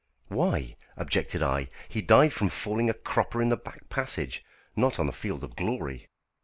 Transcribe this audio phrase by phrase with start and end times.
[0.29, 4.43] "Why!" objected I, "he died from falling a cropper in the back passage,
[4.75, 6.09] not on the field of glory."